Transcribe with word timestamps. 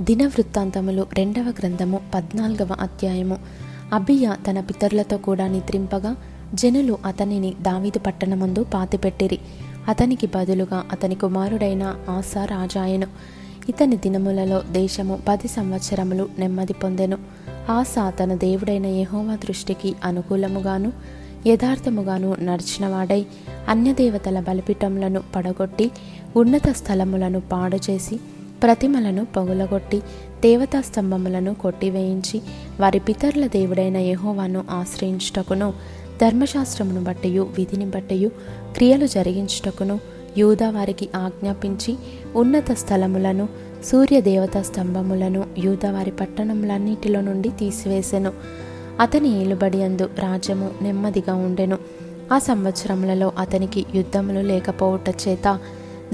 దినవృత్తాంతములు 0.00 1.06
రెండవ 1.14 1.42
గ్రంథము 1.42 2.00
పద్నాలుగవ 2.14 2.76
అధ్యాయము. 2.80 3.38
అబియ 3.92 4.30
తన 4.50 4.60
పితరులతో 4.60 5.16
కూడా 5.16 5.46
నిద్రింపగా 5.46 6.16
జనులు 6.54 6.98
అతనిని 7.06 7.54
దావీదు 7.62 7.98
పట్టణమందు 7.98 8.64
పాతిపెట్టిరి. 8.74 9.38
అతనికి 9.88 10.26
బదులుగా 10.26 10.84
అతని 10.92 11.14
కుమారుడైన 11.14 11.94
ఆశా 12.10 12.44
రాజాయను. 12.44 13.06
ఇతని 13.68 13.96
దినములలో 13.96 14.62
దేశము 14.70 15.18
పది 15.28 15.48
సంవత్సరములు 15.48 16.28
నెమ్మది 16.38 16.72
పొందెను. 16.72 17.18
ఆసా 17.70 18.10
తన 18.10 18.34
దేవుడైన 18.34 18.86
యహోవా 18.86 19.34
దృష్టికి 19.34 19.94
అనుకూలముగాను 20.04 20.92
యథార్థముగాను 21.46 22.36
నడిచినవాడై 22.40 23.26
అన్యదేవతల 23.68 24.40
బలిపీఠములను 24.40 25.22
పడగొట్టి 25.36 25.90
ఉన్నత 26.36 26.68
స్థలములను 26.70 27.40
పాడు 27.40 27.76
చేసి 27.90 28.20
ప్రతిమలను 28.62 29.26
పగులగొట్టి 29.36 29.98
దేవతా 30.40 30.80
స్తంభములను 30.80 31.54
కొట్టివేయించి 31.54 32.42
వారి 32.80 32.98
పితరుల 32.98 33.46
దేవుడైన 33.46 33.96
యహోవాను 33.96 34.64
ఆశ్రయించుటకును 34.70 35.74
ధర్మశాస్త్రమును 36.20 37.04
బట్టియు 37.04 37.42
విధిని 37.58 37.84
బట్టియు 37.84 38.28
క్రియలు 38.74 39.06
జరిగించుటకును 39.06 40.00
యూదా 40.38 40.70
వారికి 40.70 41.08
ఆజ్ఞాపించి 41.16 41.96
ఉన్నత 42.36 42.72
స్థలములను 42.72 43.48
సూర్య 43.84 44.20
దేవతా 44.20 44.62
స్తంభములను 44.62 45.46
యూదవారి 45.58 46.10
పట్టణములన్నిటిలో 46.10 47.20
నుండి 47.20 47.48
తీసివేసెను. 47.48 48.32
అతని 49.00 49.40
ఏలుబడి 49.42 49.82
అందు 49.82 50.10
రాజ్యము 50.18 50.70
నెమ్మదిగా 50.82 51.34
ఉండెను. 51.34 51.78
ఆ 52.32 52.38
సంవత్సరములలో 52.38 53.32
అతనికి 53.38 53.86
యుద్ధములు 53.94 54.40
లేకపోవుట 54.40 55.08
చేత 55.28 55.58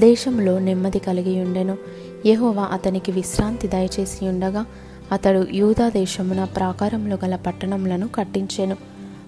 దేశంలో 0.00 0.58
నెమ్మది 0.58 0.98
కలిగి 0.98 1.44
ఉండెను. 1.44 1.78
యహోవా 2.26 2.62
అతనికి 2.62 3.12
విశ్రాంతి 3.12 3.68
దయచేసి 3.68 4.28
ఉండగా 4.28 4.66
అతడు 5.12 5.46
యూదా 5.52 5.88
దేశమున 5.88 6.44
ప్రాకారములు 6.44 7.18
గల 7.24 7.36
పట్టణములను 7.36 8.08
కట్టించెను. 8.08 8.76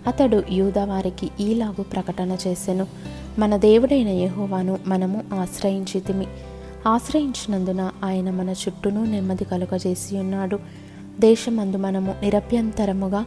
అతడు 0.06 0.42
యూదా 0.50 0.84
వారికి 0.84 1.30
ఈలాగు 1.40 1.82
ప్రకటన 1.82 2.36
చేసెను. 2.46 2.86
మన 3.38 3.56
దేవుడైన 3.56 4.08
యహోవాను 4.08 4.78
మనము 4.86 5.24
ఆశ్రయించితిమి. 5.34 6.26
ఆశ్రయించినందున 6.86 7.90
ఆయన 8.04 8.30
మన 8.30 8.50
చుట్టూను 8.50 9.04
నెమ్మది 9.04 9.44
కలుగజేసి 9.44 10.18
ఉన్నాడు. 10.18 10.58
దేశమందు 11.20 11.76
మనము 11.76 12.14
నిరభ్యంతరముగా 12.22 13.24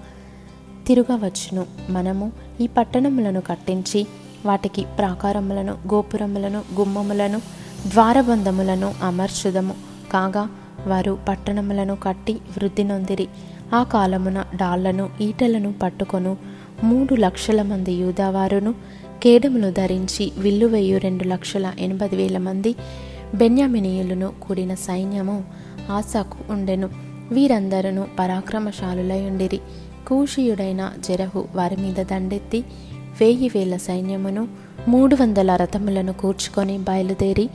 తిరగవచ్చును. 0.88 1.66
మనము 1.90 2.32
ఈ 2.62 2.68
పట్టణములను 2.68 3.42
కట్టించి 3.42 4.08
వాటికి 4.46 4.86
ప్రాకారములను 4.98 5.74
గోపురములను 5.94 6.64
గుమ్మములను 6.80 7.38
ద్వారబంధములను 7.88 8.94
అమర్చుదము. 9.04 9.74
కాగా 10.14 10.48
వారు 10.88 11.18
పట్టణములను 11.28 11.96
కట్టి 11.96 12.34
వృద్ధి 12.34 12.84
నొందిరి. 12.84 13.28
ఆ 13.74 13.84
కాలమున 13.84 14.46
డాళ్ళను 14.56 15.10
ఈటలను 15.22 15.74
పట్టుకొను. 15.74 16.38
మూడు 16.84 17.16
లక్షల 17.16 17.62
మంది 17.62 17.94
యూదావారును 17.94 18.76
కేడములు 19.24 19.72
ధరించి 19.72 20.32
విల్లు 20.38 20.66
వెయ్యి 20.66 20.98
రెండు 20.98 21.24
లక్షల 21.24 21.74
ఎనభై 21.80 22.08
వేల 22.08 22.38
మంది 22.38 22.76
బెన్యామినీయులను 23.36 24.34
కూడిన 24.42 24.74
సైన్యము 24.74 25.44
ఆశాకు 25.92 26.54
ఉండెను. 26.54 26.90
వీరందరూ 27.32 28.06
పరాక్రమశాలులై 28.20 29.22
ఉండిరి. 29.22 29.60
కూషియుడైన 30.08 30.92
జరహు 31.10 31.46
వారి 31.56 31.76
మీద 31.76 31.96
దండెత్తి 31.96 32.64
వెయ్యి 33.20 33.52
వేల 33.56 33.78
సైన్యమును 33.78 34.48
మూడు 34.88 35.16
వందల 35.16 35.56
రథములను 35.56 36.14
కూర్చుకొని 36.14 36.78
బయలుదేరి 36.78 37.50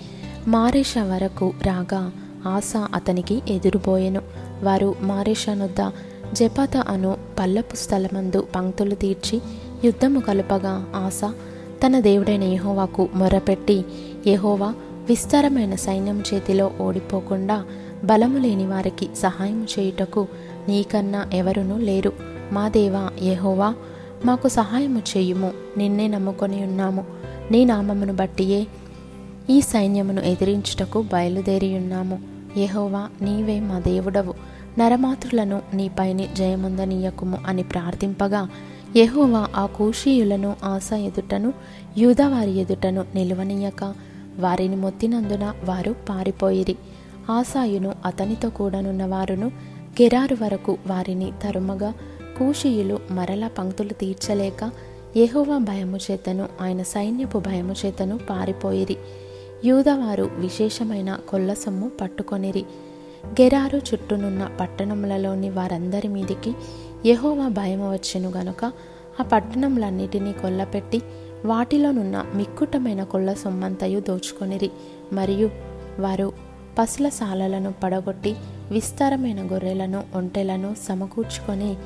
మారేష 0.49 0.95
వరకు 0.99 1.53
రాగా 1.63 2.13
ఆశ 2.47 2.73
అతనికి 2.95 3.43
ఎదురుపోయెను 3.49 4.21
వారు 4.63 4.95
మారేషనుద్ద 5.01 5.91
జపత 6.33 6.77
అను 6.77 7.17
పల్లపు 7.39 7.77
స్థలమందు 7.77 8.47
పంక్తులు 8.55 8.95
తీర్చి 8.95 9.43
యుద్ధము 9.85 10.21
కలుపగా 10.21 10.87
ఆశ 10.97 11.21
తన 11.87 12.01
దేవుడైన 12.01 12.45
యహోవాకు 12.45 13.09
మొరపెట్టి 13.15 13.85
యహోవా 14.27 14.75
విస్తారమైన 15.09 15.75
సైన్యం 15.75 16.23
చేతిలో 16.35 16.71
ఓడిపోకుండా 16.81 17.65
బలము 18.05 18.39
లేని 18.39 18.67
వారికి 18.67 19.09
సహాయం 19.17 19.67
చేయుటకు 19.79 20.27
నీకన్నా 20.69 21.27
ఎవరునూ 21.35 21.79
లేరు. 21.79 22.13
మా 22.53 22.69
దేవా 22.69 23.11
యహోవా 23.23 23.75
మాకు 24.25 24.49
సహాయము 24.49 24.99
చేయుము. 24.99 25.53
నిన్నే 25.77 26.09
నమ్ముకొని 26.09 26.63
ఉన్నాము. 26.63 27.05
నీ 27.51 27.65
నామమును 27.65 28.13
బట్టియే 28.13 28.67
ఈ 29.51 29.61
సైన్యమును 29.61 30.21
ఎదిరించుటకు 30.21 31.03
బయలుదేరి 31.03 31.77
ఉన్నాము. 31.77 32.19
యహోవా 32.57 33.09
నీవే 33.23 33.61
మా 33.61 33.79
దేవుడవు. 33.79 34.35
నరమాతృలను 34.79 35.63
నీపైని 35.75 36.29
జయముందనీయకుము 36.37 37.39
అని 37.47 37.63
ప్రార్థింపగా 37.63 38.49
యహోవా 38.97 39.49
ఆ 39.57 39.67
కూషీయులను 39.67 40.57
ఆశ 40.65 40.93
ఎదుటను 40.93 41.53
యూదవారి 41.99 42.59
ఎదుటను 42.59 43.05
నిలువనీయక 43.15 43.95
వారిని 44.39 44.77
మొత్తినందున 44.77 45.53
వారు 45.65 45.95
పారిపోయిరి. 46.09 46.77
ఆసాయును 47.31 47.93
అతనితో 48.05 48.51
కూడనున్న 48.51 49.07
వారును 49.07 49.47
గెరారు 50.03 50.37
వరకు 50.43 50.79
వారిని 50.87 51.33
తరుమగా 51.43 51.95
కూషియులు 52.39 53.01
మరలా 53.11 53.49
పంక్తులు 53.49 53.89
తీర్చలేక 53.89 54.71
యెహోవా 55.17 55.59
భయము 55.59 55.97
చేతను 55.97 56.49
ఆయన 56.61 56.83
సైన్యపు 56.83 57.39
భయము 57.39 57.75
చేతను 57.87 58.19
పారిపోయిరి. 58.31 58.97
యూదవారు 59.65 60.31
విశేషమైన 60.37 61.19
కొల్లసొమ్ము 61.29 61.91
పట్టుకొనిరి. 62.01 62.65
గెరారు 63.27 63.79
చుట్టూనున్న 63.79 64.51
పట్టణములలోని 64.61 65.51
వారందరి 65.51 66.09
మీదికి 66.09 66.53
యహోవా 67.07 67.49
భయము 67.49 67.93
వచ్చెను 67.93 68.31
గనుక 68.31 68.65
ఆ 69.21 69.23
పట్టణములన్నిటినీ 69.23 70.33
కొల్లపెట్టి 70.33 71.03
వాటిలోనున్న 71.45 72.27
మిక్కుటమైన 72.35 73.05
కొల్ల 73.05 73.33
సొమ్మంతయు 73.33 74.01
దోచుకొనిరి. 74.01 74.71
మరియు 75.13 75.51
వారు 75.99 76.33
పసుల 76.79 77.09
సాలలను 77.09 77.75
పడగొట్టి 77.83 78.37
విస్తారమైన 78.71 79.53
గొర్రెలను 79.53 80.05
ఒంటెలను 80.15 80.75
సమకూర్చుకొని 80.89 81.77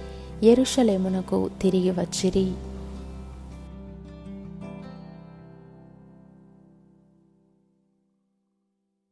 ఎరుషలేమునకు 0.44 1.50
తిరిగి 1.62 1.90
వచ్చిరి. 1.90 2.52